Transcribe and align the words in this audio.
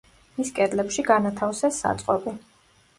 მის 0.37 0.49
კედლებში 0.59 1.07
განათავსეს 1.11 1.81
საწყობი. 1.87 2.39